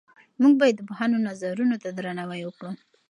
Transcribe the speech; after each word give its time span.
موږ 0.41 0.53
باید 0.61 0.75
د 0.77 0.81
پوهانو 0.89 1.23
نظرونو 1.27 1.75
ته 1.83 1.89
درناوی 1.97 2.41
وکړو. 2.45 2.71